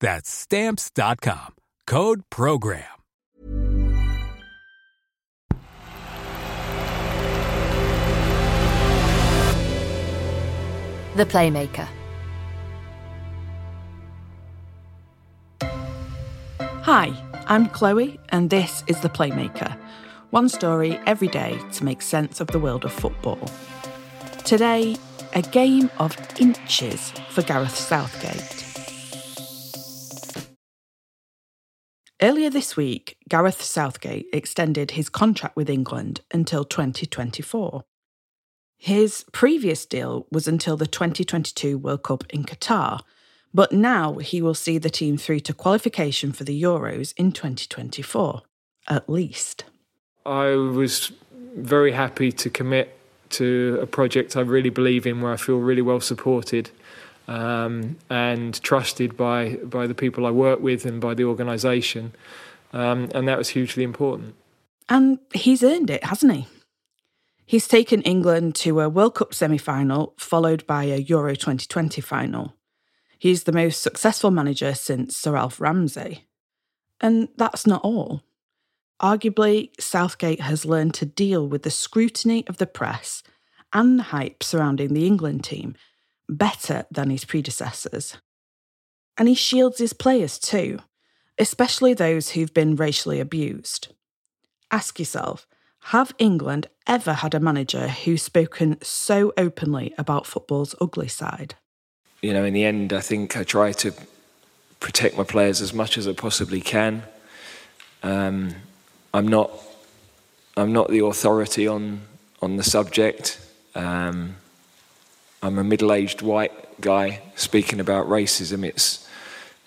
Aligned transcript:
That's 0.00 0.30
stamps.com. 0.30 1.54
Code 1.86 2.22
program. 2.30 2.84
The 11.16 11.24
Playmaker. 11.24 11.88
Hi, 16.82 17.12
I'm 17.46 17.68
Chloe, 17.70 18.20
and 18.28 18.50
this 18.50 18.84
is 18.86 19.00
The 19.00 19.08
Playmaker. 19.08 19.76
One 20.30 20.48
story 20.50 21.00
every 21.06 21.28
day 21.28 21.58
to 21.72 21.84
make 21.84 22.02
sense 22.02 22.40
of 22.40 22.48
the 22.48 22.58
world 22.58 22.84
of 22.84 22.92
football. 22.92 23.40
Today, 24.44 24.96
a 25.34 25.42
game 25.42 25.90
of 25.98 26.16
inches 26.38 27.12
for 27.30 27.42
Gareth 27.42 27.76
Southgate. 27.76 28.55
Earlier 32.22 32.48
this 32.48 32.78
week, 32.78 33.18
Gareth 33.28 33.60
Southgate 33.60 34.26
extended 34.32 34.92
his 34.92 35.10
contract 35.10 35.54
with 35.54 35.68
England 35.68 36.22
until 36.32 36.64
2024. 36.64 37.84
His 38.78 39.26
previous 39.32 39.84
deal 39.84 40.26
was 40.32 40.48
until 40.48 40.78
the 40.78 40.86
2022 40.86 41.76
World 41.76 42.02
Cup 42.02 42.24
in 42.30 42.44
Qatar, 42.44 43.00
but 43.52 43.72
now 43.72 44.14
he 44.14 44.40
will 44.40 44.54
see 44.54 44.78
the 44.78 44.88
team 44.88 45.18
through 45.18 45.40
to 45.40 45.52
qualification 45.52 46.32
for 46.32 46.44
the 46.44 46.62
Euros 46.62 47.12
in 47.18 47.32
2024, 47.32 48.40
at 48.88 49.10
least. 49.10 49.64
I 50.24 50.54
was 50.54 51.12
very 51.54 51.92
happy 51.92 52.32
to 52.32 52.48
commit 52.48 52.98
to 53.28 53.78
a 53.82 53.86
project 53.86 54.38
I 54.38 54.40
really 54.40 54.70
believe 54.70 55.06
in 55.06 55.20
where 55.20 55.32
I 55.32 55.36
feel 55.36 55.58
really 55.58 55.82
well 55.82 56.00
supported 56.00 56.70
um, 57.28 57.96
and 58.08 58.60
trusted 58.62 59.16
by, 59.16 59.56
by 59.56 59.86
the 59.86 59.94
people 59.94 60.26
I 60.26 60.30
work 60.30 60.60
with 60.60 60.84
and 60.84 61.00
by 61.00 61.14
the 61.14 61.24
organisation. 61.24 62.12
Um, 62.72 63.08
and 63.14 63.26
that 63.28 63.38
was 63.38 63.50
hugely 63.50 63.82
important. 63.82 64.34
And 64.88 65.18
he's 65.34 65.62
earned 65.62 65.90
it, 65.90 66.04
hasn't 66.04 66.32
he? 66.32 66.46
He's 67.44 67.68
taken 67.68 68.02
England 68.02 68.54
to 68.56 68.80
a 68.80 68.88
World 68.88 69.14
Cup 69.14 69.32
semi 69.32 69.58
final, 69.58 70.14
followed 70.18 70.66
by 70.66 70.84
a 70.84 70.96
Euro 70.96 71.34
2020 71.34 72.00
final. 72.00 72.54
He's 73.18 73.44
the 73.44 73.52
most 73.52 73.80
successful 73.80 74.30
manager 74.30 74.74
since 74.74 75.16
Sir 75.16 75.36
Alf 75.36 75.60
Ramsey. 75.60 76.26
And 77.00 77.28
that's 77.36 77.66
not 77.66 77.82
all. 77.82 78.22
Arguably, 79.00 79.70
Southgate 79.80 80.40
has 80.40 80.64
learned 80.64 80.94
to 80.94 81.06
deal 81.06 81.46
with 81.46 81.62
the 81.62 81.70
scrutiny 81.70 82.46
of 82.48 82.56
the 82.56 82.66
press 82.66 83.22
and 83.72 83.98
the 83.98 84.04
hype 84.04 84.42
surrounding 84.42 84.94
the 84.94 85.06
England 85.06 85.44
team 85.44 85.76
better 86.28 86.84
than 86.90 87.10
his 87.10 87.24
predecessors. 87.24 88.16
And 89.16 89.28
he 89.28 89.34
shields 89.34 89.78
his 89.78 89.92
players 89.92 90.38
too, 90.38 90.80
especially 91.38 91.94
those 91.94 92.30
who've 92.30 92.52
been 92.52 92.76
racially 92.76 93.20
abused. 93.20 93.88
Ask 94.70 94.98
yourself 94.98 95.46
have 95.90 96.12
England 96.18 96.66
ever 96.88 97.12
had 97.12 97.32
a 97.32 97.38
manager 97.38 97.86
who's 97.86 98.20
spoken 98.20 98.76
so 98.82 99.32
openly 99.36 99.94
about 99.96 100.26
football's 100.26 100.74
ugly 100.80 101.06
side? 101.06 101.54
You 102.22 102.32
know, 102.32 102.44
in 102.44 102.54
the 102.54 102.64
end, 102.64 102.92
I 102.92 103.00
think 103.00 103.36
I 103.36 103.44
try 103.44 103.70
to 103.70 103.92
protect 104.80 105.16
my 105.16 105.22
players 105.22 105.60
as 105.60 105.72
much 105.72 105.96
as 105.96 106.08
I 106.08 106.12
possibly 106.12 106.60
can. 106.60 107.04
Um, 108.02 108.56
I'm 109.14 109.28
not, 109.28 109.50
I'm 110.56 110.72
not 110.72 110.88
the 110.88 111.04
authority 111.04 111.68
on 111.68 112.00
on 112.42 112.56
the 112.56 112.64
subject. 112.64 113.40
Um, 113.74 114.36
I'm 115.42 115.58
a 115.58 115.64
middle-aged 115.64 116.22
white 116.22 116.80
guy 116.80 117.20
speaking 117.34 117.80
about 117.80 118.08
racism. 118.08 118.64
It's, 118.64 119.08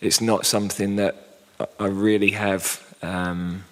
it's 0.01 0.21
not 0.21 0.45
something 0.45 0.95
that 0.97 1.15
I 1.79 1.87
really 1.87 2.31
have. 2.31 2.95
Um, 3.01 3.65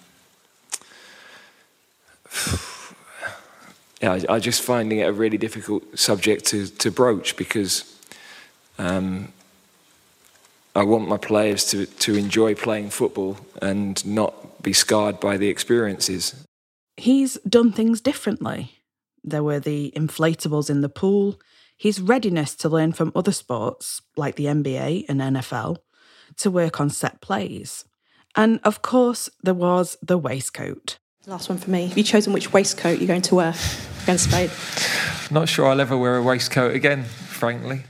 yeah, 4.00 4.12
I, 4.12 4.34
I 4.34 4.38
just 4.38 4.62
finding 4.62 4.98
it 4.98 5.08
a 5.08 5.12
really 5.12 5.38
difficult 5.38 5.98
subject 5.98 6.44
to, 6.46 6.68
to 6.78 6.90
broach 6.90 7.36
because 7.36 7.96
um, 8.78 9.32
I 10.74 10.84
want 10.84 11.08
my 11.08 11.16
players 11.16 11.64
to, 11.70 11.86
to 11.86 12.14
enjoy 12.14 12.54
playing 12.54 12.90
football 12.90 13.38
and 13.60 14.04
not 14.06 14.62
be 14.62 14.72
scarred 14.72 15.18
by 15.18 15.36
the 15.36 15.48
experiences. 15.48 16.44
He's 16.96 17.34
done 17.48 17.72
things 17.72 18.00
differently. 18.00 18.72
There 19.24 19.42
were 19.42 19.60
the 19.60 19.92
inflatables 19.96 20.70
in 20.70 20.80
the 20.80 20.88
pool, 20.88 21.40
his 21.78 22.00
readiness 22.00 22.54
to 22.56 22.68
learn 22.68 22.92
from 22.92 23.12
other 23.14 23.32
sports, 23.32 24.02
like 24.16 24.34
the 24.34 24.46
NBA 24.46 25.06
and 25.08 25.20
NFL, 25.20 25.76
to 26.38 26.50
work 26.50 26.80
on 26.80 26.90
set 26.90 27.20
plays. 27.20 27.84
And 28.34 28.60
of 28.64 28.82
course, 28.82 29.30
there 29.42 29.54
was 29.54 29.96
the 30.02 30.18
waistcoat. 30.18 30.98
Last 31.26 31.48
one 31.48 31.58
for 31.58 31.70
me. 31.70 31.86
Have 31.86 31.98
you 31.98 32.04
chosen 32.04 32.32
which 32.32 32.52
waistcoat 32.52 32.98
you're 32.98 33.06
going 33.06 33.22
to 33.22 33.34
wear 33.34 33.54
against 34.02 34.30
Spain? 34.30 34.50
Not 35.30 35.48
sure 35.48 35.66
I'll 35.66 35.80
ever 35.80 35.96
wear 35.96 36.16
a 36.16 36.22
waistcoat 36.22 36.74
again, 36.74 37.04
frankly. 37.04 37.84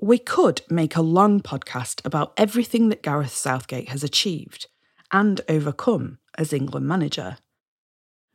We 0.00 0.18
could 0.18 0.62
make 0.70 0.94
a 0.94 1.02
long 1.02 1.40
podcast 1.40 2.04
about 2.04 2.32
everything 2.36 2.88
that 2.90 3.02
Gareth 3.02 3.34
Southgate 3.34 3.88
has 3.88 4.04
achieved 4.04 4.68
and 5.10 5.40
overcome 5.48 6.18
as 6.36 6.52
England 6.52 6.86
manager. 6.86 7.38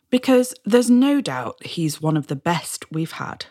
Because 0.09 0.53
there's 0.65 0.89
no 0.89 1.21
doubt 1.21 1.65
he's 1.65 2.01
one 2.01 2.17
of 2.17 2.27
the 2.27 2.35
best 2.35 2.91
we've 2.91 3.13
had. 3.13 3.45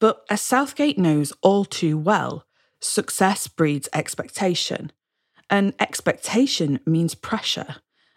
But 0.00 0.24
as 0.30 0.40
Southgate 0.40 0.98
knows 0.98 1.32
all 1.42 1.64
too 1.64 1.98
well, 1.98 2.44
success 2.80 3.48
breeds 3.48 3.88
expectation, 3.92 4.92
and 5.50 5.74
expectation 5.80 6.80
means 6.86 7.14
pressure 7.14 7.76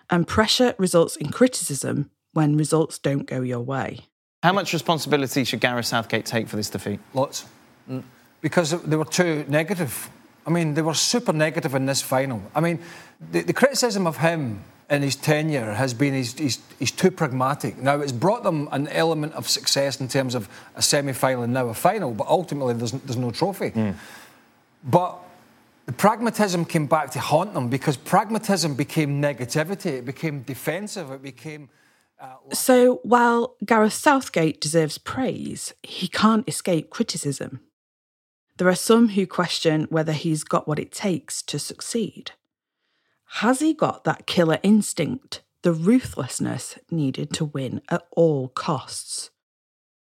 and 0.09 0.27
pressure 0.27 0.75
results 0.77 1.15
in 1.15 1.29
criticism 1.29 2.11
when 2.33 2.57
results 2.57 2.99
don't 2.99 3.25
go 3.25 3.41
your 3.41 3.61
way. 3.61 4.01
How 4.43 4.53
much 4.53 4.73
responsibility 4.73 5.43
should 5.43 5.59
Gareth 5.61 5.85
Southgate 5.85 6.25
take 6.25 6.47
for 6.47 6.57
this 6.57 6.69
defeat? 6.69 6.99
Lots. 7.13 7.45
Mm. 7.89 8.03
Because 8.41 8.71
they 8.83 8.95
were 8.95 9.05
too 9.05 9.45
negative. 9.47 10.09
I 10.45 10.49
mean, 10.49 10.73
they 10.73 10.81
were 10.81 10.95
super 10.95 11.31
negative 11.31 11.75
in 11.75 11.85
this 11.85 12.01
final. 12.01 12.41
I 12.55 12.59
mean, 12.59 12.79
the, 13.31 13.41
the 13.41 13.53
criticism 13.53 14.07
of 14.07 14.17
him 14.17 14.63
in 14.91 15.01
his 15.01 15.15
tenure 15.15 15.73
has 15.73 15.93
been 15.93 16.13
he's, 16.13 16.37
he's, 16.37 16.59
he's, 16.77 16.91
too 16.91 17.09
pragmatic. 17.09 17.77
Now, 17.77 18.01
it's 18.01 18.11
brought 18.11 18.43
them 18.43 18.67
an 18.73 18.89
element 18.89 19.33
of 19.33 19.47
success 19.47 20.01
in 20.01 20.09
terms 20.09 20.35
of 20.35 20.49
a 20.75 20.81
semi 20.81 21.13
final 21.13 21.43
and 21.43 21.53
now 21.53 21.69
a 21.69 21.73
final, 21.73 22.13
but 22.13 22.27
ultimately 22.27 22.73
there's, 22.73 22.91
there's 22.91 23.17
no 23.17 23.31
trophy. 23.31 23.71
Mm. 23.71 23.95
But 24.83 25.17
the 25.85 25.93
pragmatism 25.93 26.65
came 26.65 26.87
back 26.87 27.11
to 27.11 27.19
haunt 27.19 27.53
them 27.53 27.69
because 27.69 27.95
pragmatism 27.95 28.75
became 28.75 29.21
negativity, 29.21 29.99
it 29.99 30.05
became 30.05 30.41
defensive, 30.41 31.09
it 31.09 31.23
became. 31.23 31.69
Uh, 32.19 32.35
so 32.51 32.99
while 33.03 33.55
Gareth 33.65 33.93
Southgate 33.93 34.59
deserves 34.59 34.97
praise, 34.97 35.73
he 35.83 36.09
can't 36.09 36.47
escape 36.49 36.89
criticism. 36.89 37.61
There 38.57 38.67
are 38.67 38.75
some 38.75 39.09
who 39.09 39.25
question 39.25 39.87
whether 39.89 40.11
he's 40.11 40.43
got 40.43 40.67
what 40.67 40.79
it 40.79 40.91
takes 40.91 41.41
to 41.43 41.57
succeed. 41.57 42.33
Has 43.35 43.61
he 43.61 43.73
got 43.73 44.03
that 44.03 44.27
killer 44.27 44.59
instinct, 44.61 45.41
the 45.63 45.71
ruthlessness 45.71 46.77
needed 46.91 47.31
to 47.33 47.45
win 47.45 47.81
at 47.89 48.05
all 48.11 48.49
costs? 48.49 49.31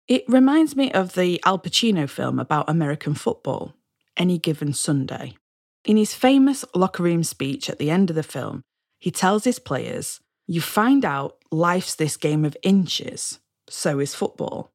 It 0.07 0.25
reminds 0.29 0.77
me 0.77 0.93
of 0.93 1.15
the 1.15 1.43
Al 1.45 1.59
Pacino 1.59 2.09
film 2.09 2.39
about 2.39 2.71
American 2.71 3.15
football, 3.15 3.75
Any 4.17 4.39
Given 4.39 4.73
Sunday. 4.73 5.37
In 5.85 5.97
his 5.97 6.15
famous 6.15 6.65
locker 6.73 7.03
room 7.03 7.25
speech 7.25 7.69
at 7.69 7.79
the 7.79 7.91
end 7.91 8.11
of 8.11 8.17
the 8.17 8.23
film, 8.23 8.63
he 9.01 9.11
tells 9.11 9.43
his 9.43 9.59
players, 9.59 10.21
you 10.47 10.61
find 10.61 11.05
out 11.05 11.37
life's 11.51 11.97
this 11.97 12.17
game 12.17 12.45
of 12.45 12.57
inches. 12.63 13.41
So 13.69 13.99
is 13.99 14.15
football. 14.15 14.73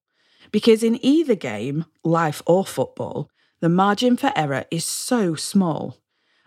Because 0.51 0.83
in 0.83 1.03
either 1.03 1.35
game, 1.35 1.85
life 2.03 2.41
or 2.45 2.65
football, 2.65 3.29
the 3.61 3.69
margin 3.69 4.17
for 4.17 4.33
error 4.35 4.65
is 4.69 4.83
so 4.83 5.35
small. 5.35 6.00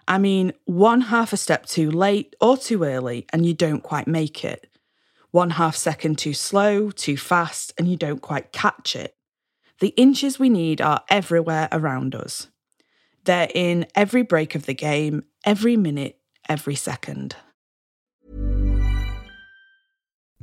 I 0.07 0.19
mean, 0.19 0.53
one 0.65 1.01
half 1.01 1.33
a 1.33 1.37
step 1.37 1.67
too 1.67 1.91
late 1.91 2.37
or 2.41 2.57
too 2.57 2.85
early, 2.85 3.27
and 3.33 3.47
you 3.47 3.55
don't 3.55 3.83
quite 3.83 4.07
make 4.07 4.45
it. 4.45 4.69
One 5.31 5.51
half 5.51 5.77
second 5.77 6.19
too 6.19 6.35
slow, 6.35 6.91
too 6.91 7.17
fast, 7.17 7.73
and 7.79 7.89
you 7.89 7.97
don't 7.97 8.21
quite 8.21 8.53
catch 8.53 8.95
it. 8.95 9.17
The 9.81 9.89
inches 9.97 10.39
we 10.39 10.49
need 10.49 10.81
are 10.81 11.03
everywhere 11.09 11.69
around 11.73 12.15
us. 12.15 12.49
They're 13.25 13.49
in 13.55 13.87
every 13.95 14.23
break 14.23 14.55
of 14.55 14.67
the 14.67 14.75
game, 14.75 15.25
every 15.45 15.77
minute, 15.77 16.19
every 16.49 16.75
second. 16.75 17.37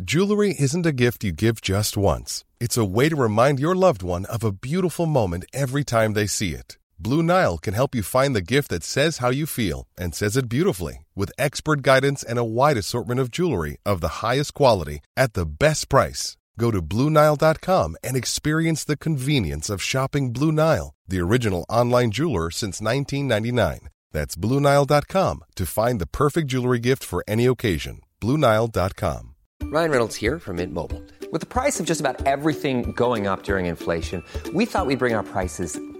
Jewelry 0.03 0.55
isn't 0.57 0.85
a 0.85 0.91
gift 0.91 1.23
you 1.23 1.31
give 1.31 1.61
just 1.61 1.95
once. 1.95 2.43
It's 2.59 2.77
a 2.77 2.85
way 2.85 3.07
to 3.09 3.15
remind 3.15 3.59
your 3.59 3.75
loved 3.75 4.01
one 4.01 4.25
of 4.25 4.43
a 4.43 4.51
beautiful 4.51 5.05
moment 5.05 5.45
every 5.53 5.83
time 5.83 6.13
they 6.13 6.25
see 6.25 6.53
it. 6.53 6.77
Blue 7.03 7.23
Nile 7.23 7.57
can 7.57 7.73
help 7.73 7.95
you 7.95 8.03
find 8.03 8.35
the 8.35 8.43
gift 8.43 8.69
that 8.69 8.83
says 8.83 9.17
how 9.17 9.31
you 9.31 9.47
feel 9.47 9.87
and 9.97 10.13
says 10.13 10.37
it 10.37 10.47
beautifully 10.47 11.07
with 11.15 11.31
expert 11.35 11.81
guidance 11.81 12.21
and 12.21 12.37
a 12.37 12.43
wide 12.43 12.77
assortment 12.77 13.19
of 13.19 13.31
jewelry 13.31 13.77
of 13.83 14.01
the 14.01 14.21
highest 14.21 14.53
quality 14.53 14.99
at 15.17 15.33
the 15.33 15.47
best 15.47 15.89
price. 15.89 16.37
Go 16.59 16.69
to 16.69 16.79
BlueNile.com 16.79 17.97
and 18.03 18.15
experience 18.15 18.83
the 18.83 18.97
convenience 18.97 19.67
of 19.67 19.81
shopping 19.81 20.31
Blue 20.31 20.51
Nile, 20.51 20.93
the 21.07 21.21
original 21.21 21.65
online 21.69 22.11
jeweler 22.11 22.51
since 22.51 22.81
1999. 22.81 23.89
That's 24.11 24.35
BlueNile.com 24.35 25.43
to 25.55 25.65
find 25.65 25.99
the 25.99 26.05
perfect 26.05 26.49
jewelry 26.49 26.79
gift 26.79 27.03
for 27.03 27.23
any 27.27 27.47
occasion. 27.47 28.01
BlueNile.com. 28.21 29.35
Ryan 29.63 29.91
Reynolds 29.91 30.17
here 30.17 30.37
from 30.37 30.57
Mint 30.57 30.73
Mobile. 30.73 31.01
With 31.31 31.39
the 31.39 31.47
price 31.47 31.79
of 31.79 31.87
just 31.87 31.99
about 31.99 32.27
everything 32.27 32.91
going 32.91 33.25
up 33.25 33.41
during 33.41 33.65
inflation, 33.65 34.23
we 34.53 34.65
thought 34.65 34.85
we'd 34.85 34.99
bring 34.99 35.15
our 35.15 35.23
prices 35.23 35.79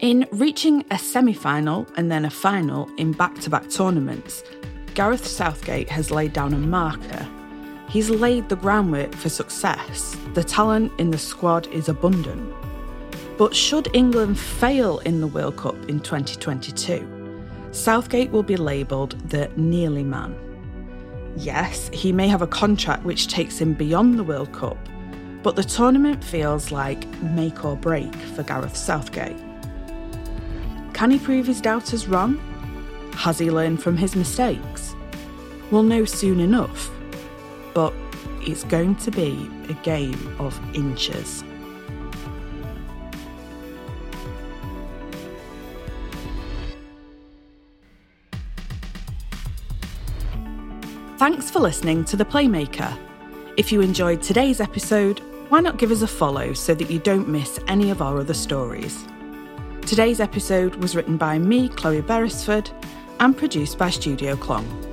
In 0.00 0.26
reaching 0.32 0.82
a 0.90 0.98
semi 0.98 1.34
final 1.34 1.86
and 1.98 2.10
then 2.10 2.24
a 2.24 2.30
final 2.30 2.88
in 2.96 3.12
back 3.12 3.38
to 3.40 3.50
back 3.50 3.68
tournaments, 3.68 4.42
Gareth 4.94 5.26
Southgate 5.26 5.90
has 5.90 6.10
laid 6.10 6.32
down 6.32 6.54
a 6.54 6.58
marker. 6.58 7.28
He's 7.90 8.08
laid 8.08 8.48
the 8.48 8.56
groundwork 8.56 9.14
for 9.14 9.28
success. 9.28 10.16
The 10.32 10.42
talent 10.42 10.90
in 10.98 11.10
the 11.10 11.18
squad 11.18 11.66
is 11.66 11.90
abundant. 11.90 12.50
But 13.36 13.54
should 13.54 13.94
England 13.94 14.38
fail 14.38 15.00
in 15.00 15.20
the 15.20 15.26
World 15.26 15.58
Cup 15.58 15.76
in 15.86 16.00
2022, 16.00 17.46
Southgate 17.72 18.30
will 18.30 18.42
be 18.42 18.56
labelled 18.56 19.20
the 19.28 19.50
nearly 19.56 20.02
man. 20.02 20.34
Yes, 21.36 21.90
he 21.92 22.10
may 22.10 22.26
have 22.26 22.40
a 22.40 22.46
contract 22.46 23.04
which 23.04 23.28
takes 23.28 23.58
him 23.58 23.74
beyond 23.74 24.18
the 24.18 24.24
World 24.24 24.50
Cup, 24.54 24.78
but 25.42 25.56
the 25.56 25.62
tournament 25.62 26.24
feels 26.24 26.72
like 26.72 27.06
make 27.20 27.66
or 27.66 27.76
break 27.76 28.14
for 28.14 28.42
Gareth 28.42 28.78
Southgate. 28.78 29.36
Can 31.00 31.12
he 31.12 31.18
prove 31.18 31.46
his 31.46 31.62
doubters 31.62 32.06
wrong? 32.08 32.36
Has 33.14 33.38
he 33.38 33.50
learned 33.50 33.82
from 33.82 33.96
his 33.96 34.14
mistakes? 34.14 34.94
We'll 35.70 35.82
know 35.82 36.04
soon 36.04 36.40
enough. 36.40 36.90
But 37.72 37.94
it's 38.42 38.64
going 38.64 38.96
to 38.96 39.10
be 39.10 39.48
a 39.70 39.72
game 39.82 40.36
of 40.38 40.60
inches. 40.76 41.42
Thanks 51.16 51.50
for 51.50 51.60
listening 51.60 52.04
to 52.04 52.16
The 52.18 52.26
Playmaker. 52.26 52.94
If 53.56 53.72
you 53.72 53.80
enjoyed 53.80 54.20
today's 54.20 54.60
episode, 54.60 55.20
why 55.48 55.60
not 55.60 55.78
give 55.78 55.92
us 55.92 56.02
a 56.02 56.06
follow 56.06 56.52
so 56.52 56.74
that 56.74 56.90
you 56.90 56.98
don't 56.98 57.26
miss 57.26 57.58
any 57.68 57.88
of 57.90 58.02
our 58.02 58.18
other 58.18 58.34
stories? 58.34 59.06
Today's 59.90 60.20
episode 60.20 60.76
was 60.76 60.94
written 60.94 61.16
by 61.16 61.36
me, 61.40 61.68
Chloe 61.68 62.00
Beresford, 62.00 62.70
and 63.18 63.36
produced 63.36 63.76
by 63.76 63.90
Studio 63.90 64.36
Clong. 64.36 64.89